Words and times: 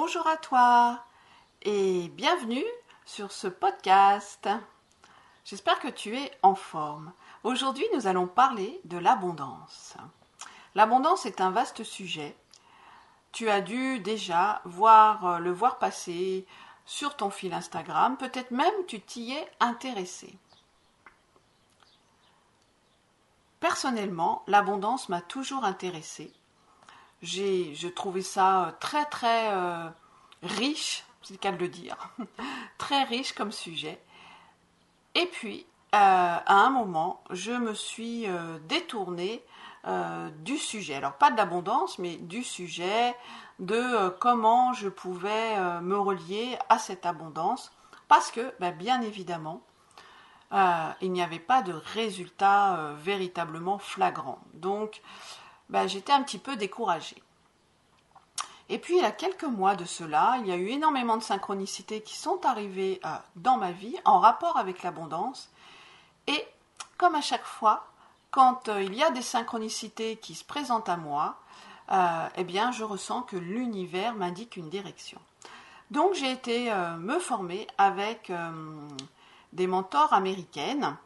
Bonjour 0.00 0.28
à 0.28 0.36
toi 0.36 1.02
et 1.62 2.06
bienvenue 2.10 2.64
sur 3.04 3.32
ce 3.32 3.48
podcast. 3.48 4.48
J'espère 5.44 5.80
que 5.80 5.88
tu 5.88 6.16
es 6.16 6.30
en 6.44 6.54
forme. 6.54 7.12
Aujourd'hui, 7.42 7.84
nous 7.92 8.06
allons 8.06 8.28
parler 8.28 8.80
de 8.84 8.96
l'abondance. 8.96 9.96
L'abondance 10.76 11.26
est 11.26 11.40
un 11.40 11.50
vaste 11.50 11.82
sujet. 11.82 12.36
Tu 13.32 13.50
as 13.50 13.60
dû 13.60 13.98
déjà 13.98 14.62
voir 14.64 15.26
euh, 15.26 15.38
le 15.40 15.50
voir 15.50 15.78
passer 15.78 16.46
sur 16.86 17.16
ton 17.16 17.28
fil 17.28 17.52
Instagram, 17.52 18.16
peut-être 18.18 18.52
même 18.52 18.86
tu 18.86 19.00
t'y 19.00 19.32
es 19.32 19.50
intéressé. 19.58 20.38
Personnellement, 23.58 24.44
l'abondance 24.46 25.08
m'a 25.08 25.22
toujours 25.22 25.64
intéressée 25.64 26.32
j'ai 27.22 27.74
je 27.74 27.88
trouvais 27.88 28.22
ça 28.22 28.66
euh, 28.66 28.72
très 28.80 29.04
très 29.06 29.52
euh, 29.52 29.88
riche, 30.42 31.04
c'est 31.22 31.34
le 31.34 31.38
cas 31.38 31.52
de 31.52 31.58
le 31.58 31.68
dire, 31.68 31.96
très 32.78 33.04
riche 33.04 33.32
comme 33.32 33.52
sujet. 33.52 34.00
Et 35.14 35.26
puis, 35.26 35.66
euh, 35.94 35.98
à 35.98 36.54
un 36.54 36.70
moment, 36.70 37.22
je 37.30 37.52
me 37.52 37.74
suis 37.74 38.26
détournée 38.68 39.42
du 40.40 40.58
sujet. 40.58 40.96
Alors, 40.96 41.14
pas 41.14 41.30
de 41.30 41.36
l'abondance, 41.36 41.98
mais 41.98 42.16
du 42.16 42.44
sujet 42.44 43.16
de 43.58 44.10
comment 44.20 44.74
je 44.74 44.88
pouvais 44.88 45.56
me 45.80 45.98
relier 45.98 46.58
à 46.68 46.78
cette 46.78 47.06
abondance. 47.06 47.72
Parce 48.06 48.30
que, 48.30 48.52
ben, 48.60 48.76
bien 48.76 49.00
évidemment, 49.00 49.62
il 50.52 51.10
n'y 51.10 51.22
avait 51.22 51.38
pas 51.38 51.62
de 51.62 51.72
résultat 51.72 52.92
véritablement 52.98 53.78
flagrant. 53.78 54.40
Donc, 54.52 55.00
ben, 55.68 55.86
j'étais 55.86 56.12
un 56.12 56.22
petit 56.22 56.38
peu 56.38 56.56
découragée. 56.56 57.22
Et 58.70 58.78
puis, 58.78 58.96
il 58.96 59.02
y 59.02 59.06
a 59.06 59.10
quelques 59.10 59.44
mois 59.44 59.76
de 59.76 59.84
cela, 59.84 60.36
il 60.40 60.46
y 60.46 60.52
a 60.52 60.56
eu 60.56 60.68
énormément 60.68 61.16
de 61.16 61.22
synchronicités 61.22 62.02
qui 62.02 62.16
sont 62.16 62.44
arrivées 62.44 63.00
euh, 63.04 63.08
dans 63.36 63.56
ma 63.56 63.72
vie 63.72 63.96
en 64.04 64.20
rapport 64.20 64.58
avec 64.58 64.82
l'abondance. 64.82 65.50
Et 66.26 66.46
comme 66.98 67.14
à 67.14 67.22
chaque 67.22 67.44
fois, 67.44 67.86
quand 68.30 68.68
euh, 68.68 68.82
il 68.82 68.94
y 68.94 69.02
a 69.02 69.10
des 69.10 69.22
synchronicités 69.22 70.16
qui 70.16 70.34
se 70.34 70.44
présentent 70.44 70.90
à 70.90 70.98
moi, 70.98 71.36
euh, 71.90 72.28
eh 72.36 72.44
bien, 72.44 72.70
je 72.70 72.84
ressens 72.84 73.22
que 73.22 73.36
l'univers 73.36 74.14
m'indique 74.14 74.56
une 74.56 74.68
direction. 74.68 75.18
Donc, 75.90 76.12
j'ai 76.12 76.30
été 76.30 76.70
me 76.98 77.18
former 77.18 77.66
avec 77.78 78.30
des 79.54 79.66
mentors 79.66 80.12
américaines. 80.12 80.98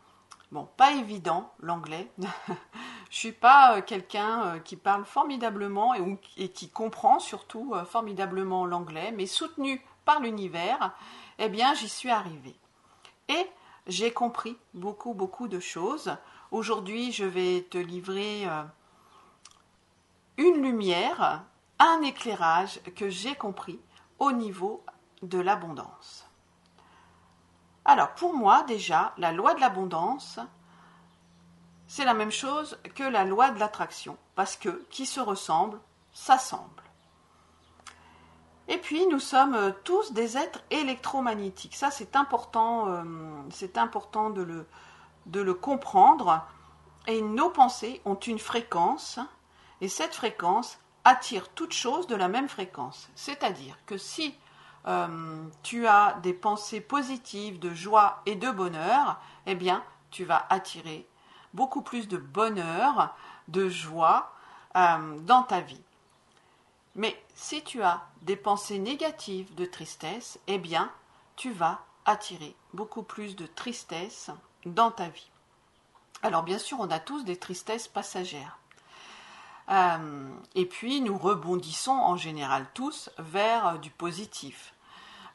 Bon, 0.51 0.69
pas 0.77 0.91
évident 0.91 1.53
l'anglais. 1.61 2.11
Je 3.13 3.19
suis 3.19 3.33
pas 3.33 3.77
euh, 3.77 3.83
quelqu'un 3.83 4.43
euh, 4.43 4.59
qui 4.59 4.75
parle 4.75 5.05
formidablement 5.05 5.93
et, 6.39 6.49
qui 6.49 6.71
comprend 6.71 7.19
surtout 7.19 7.75
euh, 7.75 7.85
formidablement 7.85 8.65
l'anglais, 8.65 9.13
mais 9.13 9.27
soutenu 9.27 9.85
par 10.07 10.21
l'univers, 10.21 10.95
eh 11.39 11.51
bien 11.51 11.75
j'y 11.75 11.91
suis 11.91 12.09
arrivée. 12.09 12.57
Et 13.29 13.47
j'ai 13.87 14.15
compris 14.15 14.57
beaucoup 14.73 15.13
beaucoup 15.13 15.47
de 15.47 15.61
choses. 15.61 16.17
Aujourd'hui, 16.53 17.13
je 17.13 17.27
vais 17.27 17.67
te 17.71 17.77
livrer 17.77 18.47
une 20.39 20.63
lumière, 20.63 21.45
un 21.79 22.01
éclairage 22.03 22.81
que 22.97 23.11
j'ai 23.11 23.35
compris 23.35 23.79
au 24.21 24.33
niveau 24.33 24.83
de 25.21 25.39
l'abondance. 25.39 26.27
Alors 27.85 28.15
pour 28.15 28.35
moi 28.35 28.63
déjà, 28.65 29.13
la 29.19 29.33
loi 29.33 29.55
de 29.55 29.61
l'abondance, 29.61 30.41
c'est 31.93 32.07
la 32.07 32.15
même 32.15 32.33
chose 32.33 32.79
que 32.95 33.03
la 33.03 33.27
loi 33.27 33.51
de 33.51 33.61
l'attraction, 33.61 34.17
parce 34.35 34.57
que 34.57 34.83
qui 34.89 35.05
se 35.05 35.21
ressemble, 35.21 35.79
s'assemble. 36.15 36.83
Et 38.67 38.79
puis 38.79 39.07
nous 39.09 39.19
sommes 39.19 39.75
tous 39.85 40.15
des 40.15 40.39
êtres 40.39 40.63
électromagnétiques. 40.71 41.77
Ça 41.77 41.91
c'est 41.91 42.17
important, 42.17 42.89
euh, 42.89 43.03
de 45.27 45.41
le 45.43 45.53
comprendre. 45.53 46.43
Et 47.09 47.21
nos 47.21 47.51
pensées 47.51 48.01
ont 48.07 48.15
une 48.15 48.39
fréquence, 48.39 49.19
et 49.83 49.89
cette 49.89 50.15
fréquence 50.15 50.79
attire 51.05 51.51
toute 51.51 51.75
chose 51.75 52.07
de 52.07 52.17
la 52.17 52.29
même 52.29 52.49
fréquence. 52.49 53.11
C'est-à-dire 53.17 53.77
que 53.85 53.99
si 53.99 54.35
euh, 54.87 55.45
tu 55.63 55.87
as 55.87 56.19
des 56.23 56.33
pensées 56.33 56.81
positives 56.81 57.59
de 57.59 57.75
joie 57.75 58.23
et 58.25 58.35
de 58.35 58.51
bonheur, 58.51 59.21
eh 59.45 59.55
bien, 59.55 59.85
tu 60.11 60.25
vas 60.25 60.47
attirer 60.49 61.07
beaucoup 61.55 61.83
plus 61.83 62.09
de 62.09 62.17
bonheur, 62.17 63.15
de 63.49 63.69
joie 63.69 64.33
euh, 64.77 65.19
dans 65.21 65.43
ta 65.43 65.61
vie. 65.61 65.83
Mais 66.95 67.21
si 67.35 67.63
tu 67.63 67.83
as 67.83 68.03
des 68.23 68.37
pensées 68.37 68.79
négatives 68.79 69.55
de 69.55 69.65
tristesse, 69.65 70.39
eh 70.47 70.59
bien, 70.59 70.91
tu 71.37 71.53
vas 71.53 71.81
attirer 72.05 72.55
beaucoup 72.75 73.03
plus 73.03 73.37
de 73.37 73.47
tristesse 73.47 74.31
dans 74.67 74.91
ta 74.91 75.09
vie. 75.09 75.31
Alors 76.23 76.43
bien 76.43 76.59
sûr, 76.59 76.79
on 76.81 76.91
a 76.91 77.01
tous 77.01 77.25
des 77.25 77.39
tristesses 77.39 77.89
passagères. 77.89 78.59
Euh, 79.71 80.29
et 80.55 80.67
puis, 80.67 81.01
nous 81.01 81.17
rebondissons 81.17 81.93
en 81.93 82.17
général 82.17 82.67
tous 82.75 83.11
vers 83.19 83.79
du 83.79 83.91
positif. 83.91 84.75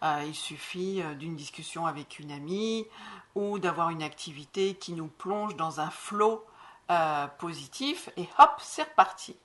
Euh, 0.04 0.24
il 0.26 0.36
suffit 0.36 1.02
euh, 1.02 1.16
d'une 1.16 1.36
discussion 1.36 1.86
avec 1.88 2.20
une 2.20 2.32
amie 2.32 2.86
ou 3.36 3.58
d'avoir 3.58 3.90
une 3.90 4.04
activité 4.04 4.76
qui 4.76 4.94
nous 4.94 5.08
plonge 5.08 5.56
dans 5.56 5.80
un 5.80 5.90
flot 5.90 6.46
euh, 6.92 7.28
positif 7.40 8.10
et 8.16 8.30
hop, 8.38 8.56
c'est 8.60 8.84
reparti. 8.84 9.36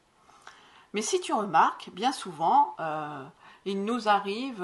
Mais 0.93 1.03
si 1.03 1.21
tu 1.21 1.33
remarques, 1.33 1.89
bien 1.95 2.13
souvent, 2.13 2.77
il 3.65 3.83
nous 3.83 4.11
arrive 4.11 4.63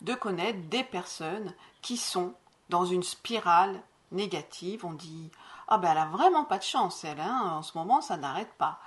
de 0.00 0.14
connaître 0.14 0.60
des 0.70 0.82
personnes 0.82 1.52
qui 1.82 1.98
sont 1.98 2.32
dans 2.70 2.86
une 2.86 3.02
spirale 3.02 3.78
négative. 4.12 4.86
On 4.86 4.94
dit 4.94 5.30
ah 5.68 5.76
ben 5.76 5.90
elle 5.90 5.98
a 5.98 6.06
vraiment 6.06 6.44
pas 6.44 6.56
de 6.56 6.62
chance, 6.62 7.04
elle. 7.04 7.20
Hein, 7.20 7.56
en 7.58 7.60
ce 7.60 7.76
moment, 7.76 8.00
ça 8.00 8.16
n'arrête 8.16 8.52
pas. 8.54 8.80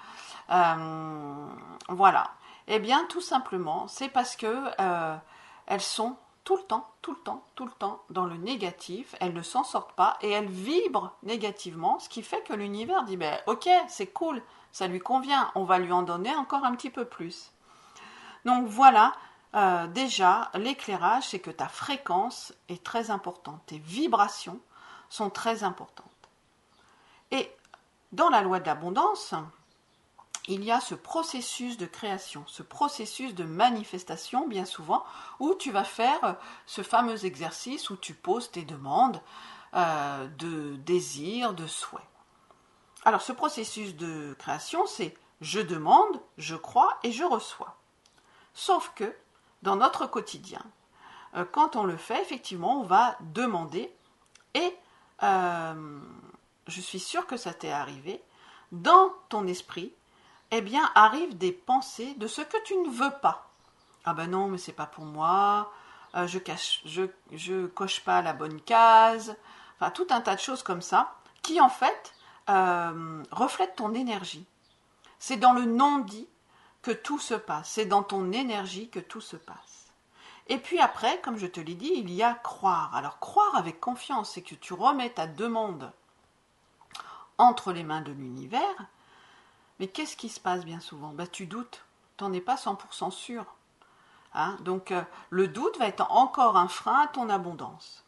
voilà. 1.87 2.31
Eh 2.67 2.79
bien, 2.79 3.05
tout 3.09 3.21
simplement, 3.21 3.87
c'est 3.87 4.09
parce 4.09 4.35
que 4.35 4.71
elles 5.67 5.81
sont 5.81 6.15
tout 6.43 6.57
le 6.57 6.63
temps, 6.63 6.87
tout 7.01 7.11
le 7.11 7.19
temps, 7.19 7.43
tout 7.55 7.65
le 7.65 7.71
temps 7.71 8.03
dans 8.09 8.25
le 8.25 8.37
négatif, 8.37 9.15
elles 9.19 9.33
ne 9.33 9.41
s'en 9.41 9.63
sortent 9.63 9.93
pas 9.93 10.17
et 10.21 10.29
elles 10.29 10.47
vibrent 10.47 11.15
négativement, 11.23 11.99
ce 11.99 12.07
qui 12.07 12.21
fait 12.21 12.43
que 12.43 12.53
l'univers 12.53 13.03
dit 13.03 13.17
ben, 13.17 13.39
ok, 13.47 13.67
c'est 13.87 14.07
cool, 14.07 14.41
ça 14.71 14.87
lui 14.87 14.99
convient, 14.99 15.51
on 15.55 15.63
va 15.63 15.79
lui 15.79 15.91
en 15.91 16.03
donner 16.03 16.33
encore 16.35 16.63
un 16.63 16.75
petit 16.75 16.91
peu 16.91 17.05
plus. 17.05 17.51
Donc 18.45 18.67
voilà, 18.67 19.13
euh, 19.55 19.87
déjà, 19.87 20.51
l'éclairage, 20.53 21.29
c'est 21.29 21.39
que 21.39 21.49
ta 21.49 21.67
fréquence 21.67 22.53
est 22.69 22.83
très 22.83 23.09
importante, 23.09 23.61
tes 23.65 23.79
vibrations 23.79 24.59
sont 25.09 25.29
très 25.29 25.63
importantes. 25.63 26.05
Et 27.31 27.51
dans 28.11 28.29
la 28.29 28.41
loi 28.41 28.59
de 28.59 28.65
l'abondance, 28.65 29.33
il 30.47 30.63
y 30.63 30.71
a 30.71 30.79
ce 30.79 30.95
processus 30.95 31.77
de 31.77 31.85
création, 31.85 32.43
ce 32.47 32.61
processus 32.61 33.33
de 33.33 33.43
manifestation 33.43 34.47
bien 34.47 34.65
souvent, 34.65 35.03
où 35.39 35.55
tu 35.55 35.71
vas 35.71 35.83
faire 35.83 36.23
euh, 36.23 36.33
ce 36.65 36.83
fameux 36.83 37.25
exercice 37.25 37.89
où 37.89 37.97
tu 37.97 38.13
poses 38.13 38.51
tes 38.51 38.63
demandes 38.63 39.21
euh, 39.73 40.27
de 40.37 40.75
désir, 40.77 41.53
de 41.53 41.65
souhait. 41.65 42.01
Alors 43.05 43.21
ce 43.21 43.31
processus 43.31 43.95
de 43.95 44.35
création, 44.37 44.85
c'est 44.85 45.17
je 45.41 45.59
demande, 45.59 46.21
je 46.37 46.55
crois 46.55 46.97
et 47.03 47.11
je 47.11 47.23
reçois. 47.23 47.77
Sauf 48.53 48.91
que 48.95 49.15
dans 49.63 49.75
notre 49.75 50.05
quotidien, 50.05 50.61
euh, 51.35 51.45
quand 51.51 51.75
on 51.75 51.83
le 51.83 51.97
fait, 51.97 52.21
effectivement, 52.21 52.79
on 52.81 52.83
va 52.83 53.17
demander 53.21 53.93
et 54.53 54.77
je 55.21 56.81
suis 56.81 56.99
sûre 56.99 57.25
que 57.25 57.37
ça 57.37 57.53
t'est 57.53 57.71
arrivé, 57.71 58.21
dans 58.71 59.13
ton 59.29 59.47
esprit, 59.47 59.93
eh 60.51 60.61
bien, 60.61 60.89
arrivent 60.95 61.37
des 61.37 61.51
pensées 61.51 62.13
de 62.15 62.27
ce 62.27 62.41
que 62.41 62.61
tu 62.63 62.75
ne 62.77 62.89
veux 62.89 63.13
pas. 63.21 63.49
Ah 64.05 64.13
ben 64.13 64.29
non, 64.29 64.47
mais 64.47 64.57
c'est 64.57 64.71
pas 64.71 64.85
pour 64.85 65.05
moi, 65.05 65.71
euh, 66.15 66.27
je, 66.27 66.39
cache, 66.39 66.81
je, 66.85 67.65
coche 67.67 68.01
pas 68.01 68.21
la 68.21 68.33
bonne 68.33 68.61
case, 68.61 69.35
enfin 69.75 69.91
tout 69.91 70.07
un 70.11 70.21
tas 70.21 70.35
de 70.35 70.39
choses 70.39 70.63
comme 70.63 70.81
ça, 70.81 71.15
qui 71.41 71.59
en 71.59 71.69
fait 71.69 72.13
euh, 72.49 73.23
reflètent 73.31 73.75
ton 73.75 73.93
énergie. 73.93 74.45
C'est 75.19 75.37
dans 75.37 75.53
le 75.53 75.65
non-dit 75.65 76.27
que 76.81 76.91
tout 76.91 77.19
se 77.19 77.33
passe, 77.33 77.71
c'est 77.71 77.85
dans 77.85 78.03
ton 78.03 78.31
énergie 78.31 78.89
que 78.89 78.99
tout 78.99 79.21
se 79.21 79.35
passe. 79.35 79.91
Et 80.47 80.59
puis 80.59 80.79
après, 80.79 81.19
comme 81.21 81.37
je 81.37 81.47
te 81.47 81.59
l'ai 81.59 81.73
dit, 81.73 81.91
il 81.95 82.11
y 82.11 82.21
a 82.21 82.35
croire. 82.35 82.95
Alors 82.95 83.19
croire 83.19 83.55
avec 83.55 83.79
confiance, 83.79 84.31
c'est 84.31 84.43
que 84.43 84.53
tu 84.53 84.73
remets 84.73 85.09
ta 85.09 85.25
demande 85.25 85.91
entre 87.39 87.73
les 87.73 87.83
mains 87.83 88.01
de 88.01 88.11
l'univers 88.11 88.87
mais 89.79 89.87
qu'est-ce 89.87 90.17
qui 90.17 90.29
se 90.29 90.39
passe 90.39 90.65
bien 90.65 90.79
souvent? 90.79 91.09
Bah, 91.09 91.27
Tu 91.27 91.45
doutes, 91.45 91.85
tu 92.17 92.23
n'en 92.23 92.33
es 92.33 92.41
pas 92.41 92.55
100% 92.55 93.11
sûr. 93.11 93.45
Hein? 94.33 94.57
Donc 94.61 94.91
euh, 94.91 95.01
le 95.29 95.47
doute 95.47 95.77
va 95.77 95.87
être 95.87 96.09
encore 96.11 96.57
un 96.57 96.67
frein 96.67 97.01
à 97.01 97.07
ton 97.07 97.29
abondance. 97.29 98.03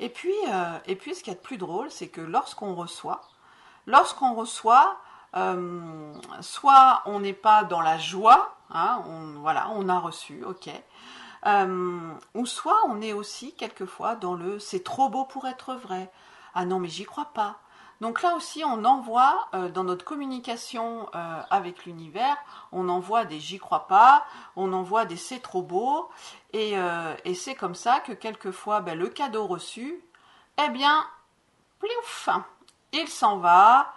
Et 0.00 0.08
puis, 0.08 0.34
euh, 0.48 0.78
et 0.86 0.96
puis 0.96 1.14
ce 1.14 1.22
qu'il 1.22 1.32
y 1.32 1.36
a 1.36 1.38
de 1.38 1.44
plus 1.44 1.58
drôle, 1.58 1.90
c'est 1.90 2.08
que 2.08 2.20
lorsqu'on 2.20 2.74
reçoit, 2.74 3.22
lorsqu'on 3.86 4.34
reçoit, 4.34 4.98
euh, 5.36 6.12
soit 6.40 7.02
on 7.06 7.20
n'est 7.20 7.32
pas 7.32 7.64
dans 7.64 7.80
la 7.80 7.98
joie, 7.98 8.54
Hein, 8.70 9.02
on, 9.06 9.40
voilà, 9.40 9.70
on 9.70 9.88
a 9.88 9.98
reçu, 9.98 10.44
ok. 10.44 10.70
Ou 12.34 12.46
soit 12.46 12.80
on 12.88 13.00
est 13.02 13.12
aussi 13.12 13.54
quelquefois 13.54 14.16
dans 14.16 14.34
le 14.34 14.58
c'est 14.58 14.82
trop 14.82 15.08
beau 15.08 15.24
pour 15.24 15.46
être 15.46 15.74
vrai. 15.74 16.10
Ah 16.54 16.64
non, 16.64 16.80
mais 16.80 16.88
j'y 16.88 17.04
crois 17.04 17.26
pas. 17.34 17.58
Donc 18.04 18.20
là 18.20 18.34
aussi, 18.36 18.62
on 18.62 18.84
envoie 18.84 19.48
euh, 19.54 19.70
dans 19.70 19.82
notre 19.84 20.04
communication 20.04 21.08
euh, 21.14 21.40
avec 21.48 21.86
l'univers, 21.86 22.36
on 22.70 22.90
envoie 22.90 23.24
des 23.24 23.40
j'y 23.40 23.58
crois 23.58 23.86
pas, 23.86 24.26
on 24.56 24.74
envoie 24.74 25.06
des 25.06 25.16
c'est 25.16 25.40
trop 25.40 25.62
beau, 25.62 26.10
et, 26.52 26.74
et 27.24 27.34
c'est 27.34 27.54
comme 27.54 27.74
ça 27.74 28.00
que 28.00 28.12
quelquefois 28.12 28.82
ben, 28.82 28.98
le 28.98 29.08
cadeau 29.08 29.46
reçu, 29.46 30.04
eh 30.62 30.68
bien, 30.68 31.06
plouf, 31.78 32.28
il 32.92 33.08
s'en 33.08 33.38
va, 33.38 33.94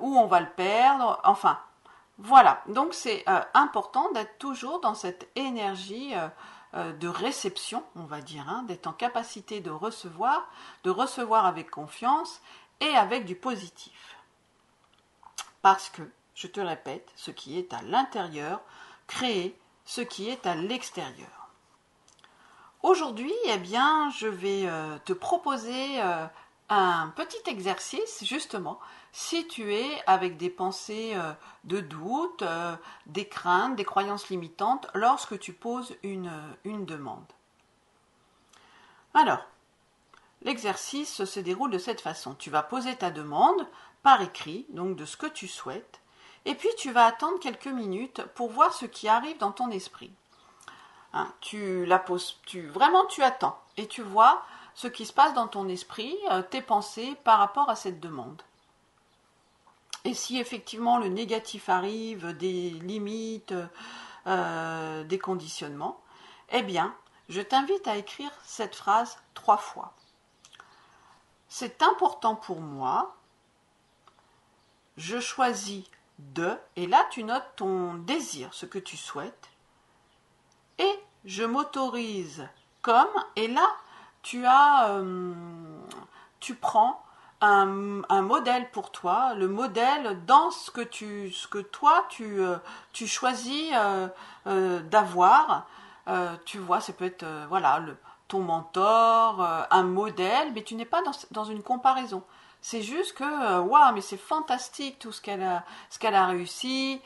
ou 0.00 0.18
on 0.18 0.26
va 0.26 0.40
le 0.40 0.50
perdre, 0.50 1.20
enfin, 1.22 1.58
voilà, 2.18 2.62
donc 2.68 2.94
c'est 2.94 3.24
euh, 3.28 3.40
important 3.54 4.10
d'être 4.12 4.38
toujours 4.38 4.80
dans 4.80 4.94
cette 4.94 5.28
énergie 5.34 6.14
euh, 6.14 6.28
euh, 6.74 6.92
de 6.92 7.08
réception, 7.08 7.82
on 7.96 8.04
va 8.04 8.20
dire, 8.20 8.48
hein, 8.48 8.64
d'être 8.68 8.86
en 8.86 8.92
capacité 8.92 9.60
de 9.60 9.70
recevoir, 9.70 10.46
de 10.84 10.90
recevoir 10.90 11.46
avec 11.46 11.70
confiance 11.70 12.40
avec 12.90 13.24
du 13.24 13.34
positif. 13.34 14.16
Parce 15.60 15.88
que, 15.90 16.02
je 16.34 16.46
te 16.46 16.60
répète, 16.60 17.10
ce 17.16 17.30
qui 17.30 17.58
est 17.58 17.72
à 17.72 17.82
l'intérieur 17.82 18.60
crée 19.06 19.56
ce 19.84 20.00
qui 20.00 20.28
est 20.28 20.46
à 20.46 20.54
l'extérieur. 20.54 21.50
Aujourd'hui, 22.82 23.32
eh 23.46 23.58
bien, 23.58 24.10
je 24.10 24.26
vais 24.26 24.66
te 25.04 25.12
proposer 25.12 26.00
un 26.68 27.12
petit 27.14 27.50
exercice 27.50 28.24
justement 28.24 28.78
si 29.12 29.46
tu 29.46 29.74
es 29.74 30.02
avec 30.06 30.38
des 30.38 30.48
pensées 30.48 31.12
euh, 31.14 31.32
de 31.64 31.80
doute, 31.80 32.42
euh, 32.42 32.74
des 33.06 33.28
craintes, 33.28 33.76
des 33.76 33.84
croyances 33.84 34.30
limitantes 34.30 34.88
lorsque 34.94 35.38
tu 35.38 35.52
poses 35.52 35.94
une, 36.02 36.28
euh, 36.28 36.54
une 36.64 36.86
demande. 36.86 37.26
Alors, 39.12 39.44
l'exercice 40.44 41.24
se 41.24 41.40
déroule 41.40 41.70
de 41.70 41.78
cette 41.78 42.00
façon. 42.00 42.34
Tu 42.34 42.50
vas 42.50 42.62
poser 42.62 42.96
ta 42.96 43.10
demande 43.10 43.66
par 44.02 44.20
écrit, 44.22 44.66
donc 44.70 44.96
de 44.96 45.04
ce 45.04 45.16
que 45.16 45.26
tu 45.26 45.48
souhaites, 45.48 46.00
et 46.44 46.54
puis 46.54 46.68
tu 46.76 46.90
vas 46.92 47.06
attendre 47.06 47.38
quelques 47.38 47.66
minutes 47.66 48.22
pour 48.34 48.50
voir 48.50 48.72
ce 48.72 48.86
qui 48.86 49.08
arrive 49.08 49.38
dans 49.38 49.52
ton 49.52 49.70
esprit. 49.70 50.12
Hein, 51.12 51.32
tu 51.40 51.84
la 51.84 52.02
vraiment 52.70 53.04
tu 53.06 53.22
attends 53.22 53.58
et 53.76 53.86
tu 53.86 54.02
vois 54.02 54.42
ce 54.74 54.88
qui 54.88 55.04
se 55.04 55.12
passe 55.12 55.34
dans 55.34 55.46
ton 55.46 55.68
esprit, 55.68 56.16
tes 56.50 56.62
pensées 56.62 57.16
par 57.24 57.38
rapport 57.38 57.68
à 57.68 57.76
cette 57.76 58.00
demande. 58.00 58.40
Et 60.04 60.14
si 60.14 60.38
effectivement 60.38 60.98
le 60.98 61.08
négatif 61.08 61.68
arrive, 61.68 62.36
des 62.36 62.70
limites, 62.70 63.54
euh, 64.26 65.04
des 65.04 65.18
conditionnements, 65.18 66.00
eh 66.50 66.62
bien, 66.62 66.94
je 67.28 67.40
t'invite 67.40 67.86
à 67.86 67.96
écrire 67.96 68.32
cette 68.44 68.74
phrase 68.74 69.18
trois 69.34 69.58
fois. 69.58 69.92
C'est 71.54 71.82
important 71.82 72.34
pour 72.34 72.62
moi. 72.62 73.14
Je 74.96 75.20
choisis 75.20 75.84
de, 76.18 76.56
et 76.76 76.86
là 76.86 77.04
tu 77.10 77.24
notes 77.24 77.46
ton 77.56 77.92
désir, 77.92 78.48
ce 78.54 78.64
que 78.64 78.78
tu 78.78 78.96
souhaites, 78.96 79.50
et 80.78 80.98
je 81.26 81.44
m'autorise 81.44 82.48
comme, 82.80 83.10
et 83.36 83.48
là 83.48 83.68
tu 84.22 84.46
as, 84.46 84.92
euh, 84.92 85.34
tu 86.40 86.54
prends 86.54 87.04
un, 87.42 87.66
modèle 88.22 88.70
pour 88.70 88.90
toi, 88.90 89.34
le 89.34 89.46
modèle 89.46 90.24
dans 90.24 90.50
ce 90.50 90.70
que 90.70 90.80
tu, 90.80 91.30
ce 91.32 91.46
que 91.48 91.58
toi 91.58 92.06
tu, 92.08 92.40
euh, 92.40 92.56
choisis 92.94 93.74
euh, 94.46 94.80
d'avoir. 94.84 95.66
tu 96.46 96.56
vois, 96.56 96.80
ça 96.80 96.94
peut 96.94 97.04
être 97.04 97.26
voilà 97.50 97.78
le, 97.78 97.94
mentor, 98.40 99.66
un 99.70 99.82
modèle, 99.82 100.52
mais 100.52 100.62
tu 100.62 100.74
n'es 100.74 100.84
pas 100.84 101.02
dans, 101.30 101.44
une 101.44 101.62
comparaison. 101.62 102.22
C'est 102.60 102.82
juste 102.82 103.14
que 103.14 103.58
waouh, 103.60 103.92
mais 103.94 104.00
c'est 104.00 104.16
fantastique 104.16 104.98
tout 104.98 105.12
ce 105.12 105.20
qu'elle 105.20 105.42
a, 105.42 105.64
ce 105.90 105.98
qu'elle 105.98 106.14
a 106.14 106.26
réussi. 106.26 107.00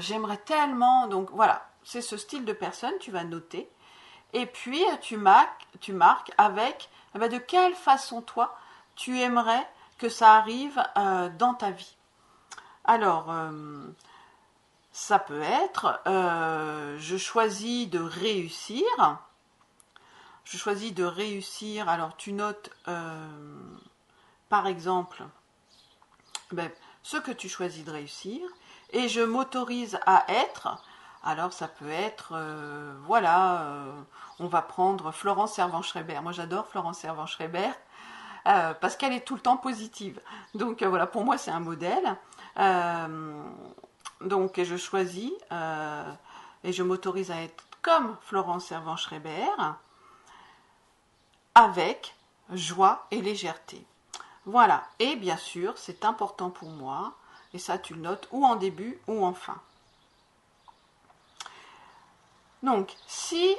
J'aimerais 0.00 0.38
tellement. 0.38 1.06
Donc 1.06 1.30
voilà, 1.32 1.66
c'est 1.84 2.00
ce 2.00 2.16
style 2.16 2.44
de 2.44 2.52
personne. 2.52 2.94
Tu 3.00 3.10
vas 3.10 3.24
noter. 3.24 3.68
Et 4.32 4.46
puis 4.46 4.82
tu 5.00 5.16
marques, 5.16 5.66
tu 5.80 5.92
marques 5.92 6.32
avec 6.38 6.88
eh 7.14 7.18
ben, 7.18 7.28
de 7.28 7.38
quelle 7.38 7.74
façon 7.74 8.22
toi 8.22 8.56
tu 8.96 9.20
aimerais 9.20 9.66
que 9.98 10.08
ça 10.08 10.34
arrive 10.34 10.82
euh, 10.96 11.28
dans 11.38 11.54
ta 11.54 11.70
vie. 11.70 11.96
Alors, 12.84 13.30
euh, 13.30 13.86
ça 14.92 15.18
peut 15.18 15.42
être, 15.42 16.00
euh, 16.06 16.96
je 16.98 17.16
choisis 17.16 17.88
de 17.88 18.00
réussir. 18.00 18.84
Je 20.44 20.56
choisis 20.56 20.92
de 20.94 21.04
réussir. 21.04 21.88
Alors, 21.88 22.16
tu 22.16 22.32
notes, 22.32 22.70
par 24.48 24.66
exemple, 24.66 25.24
ben, 26.52 26.70
ce 27.02 27.16
que 27.16 27.30
tu 27.30 27.48
choisis 27.48 27.84
de 27.84 27.90
réussir. 27.90 28.40
Et 28.90 29.08
je 29.08 29.20
m'autorise 29.20 29.98
à 30.06 30.24
être. 30.28 30.82
Alors 31.24 31.52
ça 31.54 31.68
peut 31.68 31.88
être, 31.88 32.38
voilà, 33.06 33.86
on 34.38 34.46
va 34.46 34.60
prendre 34.60 35.10
Florence 35.10 35.54
Servan-Schreiber. 35.54 36.20
Moi 36.22 36.32
j'adore 36.32 36.68
Florence 36.68 36.98
Servan-Schreiber. 36.98 37.70
Euh, 38.46 38.74
parce 38.74 38.96
qu'elle 38.96 39.14
est 39.14 39.24
tout 39.24 39.34
le 39.34 39.40
temps 39.40 39.56
positive. 39.56 40.20
Donc 40.54 40.82
euh, 40.82 40.88
voilà, 40.88 41.06
pour 41.06 41.24
moi 41.24 41.38
c'est 41.38 41.50
un 41.50 41.60
modèle. 41.60 42.16
Euh, 42.58 43.42
donc 44.20 44.60
je 44.62 44.76
choisis 44.76 45.32
et 46.62 46.72
je 46.72 46.82
m'autorise 46.82 47.30
à 47.30 47.42
être 47.42 47.64
comme 47.82 48.16
Florence 48.22 48.66
Servan-Schreiber, 48.66 49.48
avec 51.54 52.14
joie 52.52 53.06
et 53.10 53.20
légèreté. 53.22 53.84
Voilà, 54.46 54.84
et 54.98 55.16
bien 55.16 55.36
sûr, 55.36 55.76
c'est 55.76 56.04
important 56.04 56.50
pour 56.50 56.68
moi, 56.68 57.14
et 57.52 57.58
ça 57.58 57.78
tu 57.78 57.94
le 57.94 58.00
notes 58.00 58.28
ou 58.32 58.44
en 58.44 58.56
début 58.56 58.98
ou 59.06 59.24
en 59.24 59.34
fin. 59.34 59.60
Donc, 62.62 62.94
si 63.06 63.56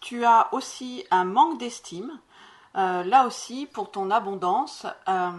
tu 0.00 0.24
as 0.24 0.48
aussi 0.52 1.04
un 1.10 1.24
manque 1.24 1.58
d'estime, 1.58 2.18
euh, 2.76 3.02
là 3.02 3.26
aussi, 3.26 3.66
pour 3.66 3.90
ton 3.90 4.10
abondance, 4.10 4.86
euh, 5.08 5.30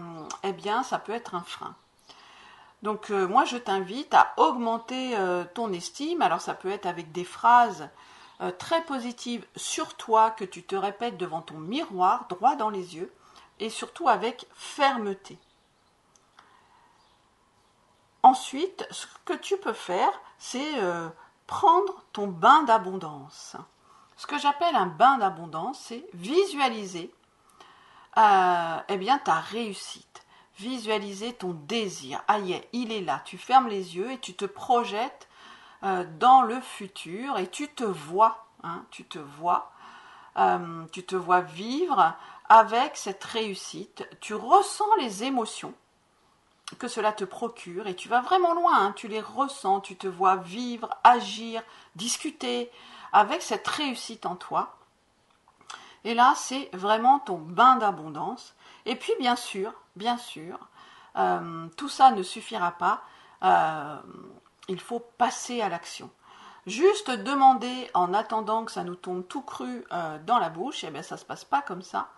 eh 0.42 0.52
bien, 0.52 0.82
ça 0.82 0.98
peut 0.98 1.12
être 1.12 1.34
un 1.34 1.42
frein. 1.42 1.74
Donc, 2.82 3.10
euh, 3.10 3.26
moi, 3.26 3.44
je 3.44 3.56
t'invite 3.56 4.12
à 4.14 4.32
augmenter 4.36 5.16
ton 5.54 5.72
estime. 5.72 6.22
Alors, 6.22 6.40
ça 6.40 6.54
peut 6.54 6.70
être 6.70 6.86
avec 6.86 7.12
des 7.12 7.24
phrases 7.24 7.88
très 8.58 8.82
positives 8.84 9.46
sur 9.56 9.94
toi 9.94 10.30
que 10.30 10.44
tu 10.44 10.62
te 10.62 10.74
répètes 10.74 11.16
devant 11.16 11.42
ton 11.42 11.58
miroir, 11.58 12.26
droit 12.28 12.56
dans 12.56 12.70
les 12.70 12.96
yeux, 12.96 13.12
et 13.58 13.68
surtout 13.68 14.08
avec 14.08 14.46
fermeté. 14.54 15.36
Ensuite, 18.22 18.86
ce 18.90 19.06
que 19.24 19.34
tu 19.34 19.56
peux 19.58 19.74
faire, 19.74 20.12
c'est 20.38 20.72
prendre 21.46 22.02
ton 22.12 22.28
bain 22.28 22.62
d'abondance. 22.62 23.56
Ce 24.16 24.26
que 24.26 24.38
j'appelle 24.38 24.76
un 24.76 24.86
bain 24.86 25.18
d'abondance, 25.18 25.80
c'est 25.80 26.06
visualiser 26.14 27.12
euh, 28.18 28.78
eh 28.88 28.96
bien, 28.96 29.18
ta 29.18 29.40
réussite. 29.40 30.24
Visualiser 30.58 31.32
ton 31.32 31.54
désir. 31.54 32.22
Ah 32.28 32.38
il 32.72 32.92
est 32.92 33.00
là. 33.00 33.22
Tu 33.24 33.38
fermes 33.38 33.68
les 33.68 33.96
yeux 33.96 34.12
et 34.12 34.18
tu 34.18 34.34
te 34.34 34.44
projettes 34.44 35.28
euh, 35.82 36.04
dans 36.18 36.42
le 36.42 36.60
futur 36.60 37.38
et 37.38 37.48
tu 37.48 37.68
te 37.68 37.84
vois. 37.84 38.46
Hein, 38.62 38.84
tu 38.90 39.04
te 39.04 39.18
vois. 39.18 39.72
Euh, 40.36 40.84
tu 40.92 41.04
te 41.04 41.16
vois 41.16 41.40
vivre 41.40 42.14
avec 42.48 42.96
cette 42.96 43.24
réussite. 43.24 44.06
Tu 44.20 44.34
ressens 44.34 44.94
les 44.98 45.24
émotions 45.24 45.74
que 46.78 46.86
cela 46.86 47.12
te 47.12 47.24
procure 47.24 47.86
et 47.86 47.96
tu 47.96 48.08
vas 48.08 48.20
vraiment 48.20 48.54
loin. 48.54 48.86
Hein. 48.86 48.92
tu 48.94 49.08
les 49.08 49.20
ressens. 49.20 49.80
Tu 49.80 49.96
te 49.96 50.06
vois 50.06 50.36
vivre, 50.36 50.90
agir, 51.02 51.62
discuter 51.96 52.70
avec 53.12 53.42
cette 53.42 53.66
réussite 53.66 54.26
en 54.26 54.36
toi. 54.36 54.76
Et 56.04 56.14
là, 56.14 56.34
c'est 56.36 56.70
vraiment 56.72 57.18
ton 57.18 57.38
bain 57.38 57.76
d'abondance. 57.76 58.54
Et 58.86 58.96
puis, 58.96 59.12
bien 59.18 59.36
sûr, 59.36 59.72
bien 59.96 60.16
sûr, 60.16 60.58
euh, 61.16 61.66
tout 61.76 61.88
ça 61.88 62.10
ne 62.10 62.22
suffira 62.22 62.72
pas. 62.72 63.02
Il 64.70 64.80
faut 64.80 65.00
passer 65.18 65.60
à 65.60 65.68
l'action. 65.68 66.10
Juste 66.66 67.10
demander 67.10 67.90
en 67.94 68.14
attendant 68.14 68.64
que 68.64 68.72
ça 68.72 68.84
nous 68.84 68.94
tombe 68.94 69.26
tout 69.26 69.42
cru 69.42 69.84
euh, 69.92 70.18
dans 70.26 70.38
la 70.38 70.48
bouche, 70.48 70.84
et 70.84 70.88
eh 70.88 70.90
bien 70.90 71.02
ça 71.02 71.16
ne 71.16 71.20
se 71.20 71.24
passe 71.24 71.44
pas 71.44 71.62
comme 71.62 71.82
ça. 71.82 72.08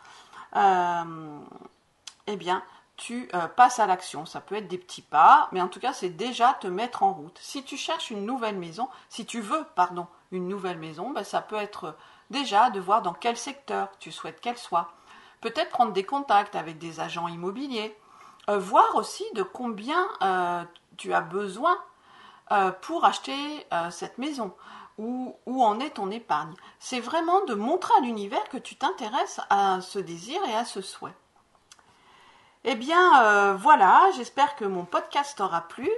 eh 0.54 2.37
bien, 2.37 2.62
tu 2.97 3.28
passes 3.56 3.78
à 3.78 3.87
l'action. 3.87 4.26
Ça 4.26 4.40
peut 4.40 4.54
être 4.56 4.68
des 4.68 4.78
petits 4.78 5.02
pas, 5.02 5.49
mais 5.50 5.61
en 5.61 5.68
tout 5.68 5.80
cas, 5.80 5.92
c'est 5.92 6.11
déjà 6.11 6.54
te 6.54 6.66
mettre 6.68 7.02
en 7.02 7.12
route. 7.12 7.38
Si 7.40 7.64
tu 7.64 7.76
cherches 7.76 8.11
une 8.11 8.26
nouvelle 8.26 8.59
maison, 8.59 8.88
si 9.09 9.26
tu 9.26 9.40
veux, 9.40 9.64
pardon, 9.75 10.06
une 10.30 10.47
nouvelle 10.47 10.78
maison, 10.78 11.11
ben, 11.11 11.25
ça 11.25 11.40
peut 11.40 11.56
être 11.56 11.97
déjà 12.30 12.71
de 12.71 12.80
voir 12.80 13.02
dans 13.02 13.14
quel 13.14 13.37
secteur 13.37 13.88
tu 13.99 14.12
souhaites 14.12 14.40
qu'elle 14.40 14.59
soit. 14.59 14.92
Peut-être 15.40 15.71
prendre 15.71 15.92
des 15.92 16.04
contacts 16.04 16.54
avec 16.54 16.78
des 16.78 17.00
agents 17.00 17.28
immobiliers. 17.28 17.97
Euh, 18.49 18.59
voir 18.59 18.97
aussi 18.97 19.25
de 19.35 19.42
combien 19.42 20.09
euh, 20.23 20.64
tu 20.97 21.12
as 21.12 21.21
besoin 21.21 21.76
euh, 21.76 21.78
pour 22.82 23.04
acheter 23.04 23.66
euh, 23.72 23.90
cette 23.90 24.18
maison 24.18 24.54
où, 24.99 25.34
où 25.46 25.64
en 25.64 25.80
est 25.80 25.90
ton 25.90 26.11
épargne? 26.11 26.54
C'est 26.78 27.00
vraiment 27.00 27.44
de 27.44 27.54
montrer 27.54 27.94
à 27.99 28.02
l'univers 28.02 28.49
que 28.50 28.58
tu 28.58 28.76
t'intéresses 28.76 29.40
à 29.50 29.80
ce 29.80 29.99
désir 29.99 30.40
et 30.49 30.54
à 30.54 30.64
ce 30.64 30.80
souhait. 30.80 31.14
Eh 32.64 32.75
bien 32.75 33.22
euh, 33.22 33.54
voilà, 33.54 34.11
j'espère 34.16 34.54
que 34.56 34.64
mon 34.64 34.84
podcast 34.84 35.37
t'aura 35.38 35.62
plu. 35.62 35.90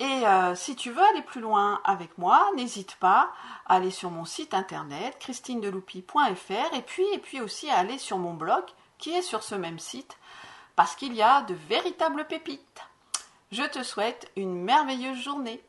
Et 0.00 0.26
euh, 0.26 0.56
si 0.56 0.74
tu 0.74 0.90
veux 0.90 1.02
aller 1.02 1.22
plus 1.22 1.40
loin 1.40 1.80
avec 1.84 2.18
moi, 2.18 2.50
n'hésite 2.56 2.96
pas 2.96 3.30
à 3.66 3.76
aller 3.76 3.92
sur 3.92 4.10
mon 4.10 4.24
site 4.24 4.52
internet 4.52 5.16
christinedeloupi.fr 5.20 6.74
et 6.74 6.82
puis, 6.82 7.06
et 7.12 7.18
puis 7.18 7.40
aussi 7.40 7.70
à 7.70 7.78
aller 7.78 7.98
sur 7.98 8.18
mon 8.18 8.34
blog 8.34 8.64
qui 8.98 9.10
est 9.10 9.22
sur 9.22 9.44
ce 9.44 9.54
même 9.54 9.78
site 9.78 10.18
parce 10.74 10.96
qu'il 10.96 11.14
y 11.14 11.22
a 11.22 11.42
de 11.42 11.54
véritables 11.54 12.26
pépites. 12.26 12.82
Je 13.56 13.62
te 13.62 13.84
souhaite 13.84 14.32
une 14.34 14.64
merveilleuse 14.64 15.22
journée. 15.22 15.62